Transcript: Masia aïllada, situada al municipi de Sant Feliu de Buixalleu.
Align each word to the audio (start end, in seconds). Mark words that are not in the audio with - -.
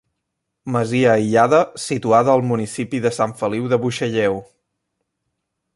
Masia 0.75 1.11
aïllada, 1.17 1.59
situada 1.83 2.33
al 2.35 2.43
municipi 2.53 3.03
de 3.07 3.13
Sant 3.19 3.39
Feliu 3.43 3.69
de 3.75 3.79
Buixalleu. 3.85 4.41